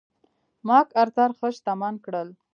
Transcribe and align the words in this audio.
مک 0.67 0.87
ارتر 1.01 1.29
ښه 1.37 1.47
شتمن 1.55 1.95
کړل. 2.05 2.27